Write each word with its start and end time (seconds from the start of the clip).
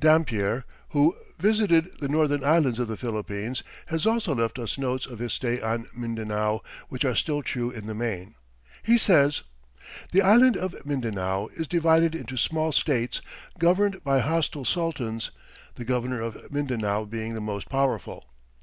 Dampier, 0.00 0.64
who 0.92 1.14
visited 1.38 1.90
the 2.00 2.08
northern 2.08 2.42
islands 2.42 2.78
of 2.78 2.88
the 2.88 2.96
Philippines, 2.96 3.62
has 3.88 4.06
also 4.06 4.34
left 4.34 4.58
us 4.58 4.78
notes 4.78 5.04
of 5.04 5.18
his 5.18 5.34
stay 5.34 5.60
on 5.60 5.88
Mindanao, 5.94 6.62
which 6.88 7.04
are 7.04 7.14
still 7.14 7.42
true 7.42 7.70
in 7.70 7.86
the 7.86 7.92
main. 7.92 8.34
He 8.82 8.96
says: 8.96 9.42
"The 10.10 10.22
island 10.22 10.56
of 10.56 10.74
Mindanao 10.86 11.48
is 11.48 11.68
divided 11.68 12.14
into 12.14 12.38
small 12.38 12.72
states, 12.72 13.20
governed 13.58 14.02
by 14.02 14.20
hostile 14.20 14.64
sultans, 14.64 15.32
the 15.74 15.84
governor 15.84 16.22
of 16.22 16.50
Mindanao 16.50 17.04
being 17.04 17.34
the 17.34 17.42
most 17.42 17.68
powerful. 17.68 18.30